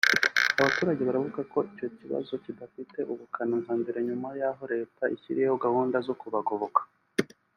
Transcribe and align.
abo 0.55 0.63
baturage 0.67 1.01
baravuga 1.07 1.41
ko 1.53 1.59
icyo 1.71 1.87
kibazo 1.97 2.31
kitagifite 2.43 2.99
ubukana 3.11 3.55
nka 3.63 3.73
mbere 3.81 3.97
nyuma 4.07 4.27
y’aho 4.39 4.63
Leta 4.73 5.03
ishyiriyeho 5.15 5.55
gahunda 5.65 5.97
zo 6.07 6.13
kubagoboka 6.21 6.81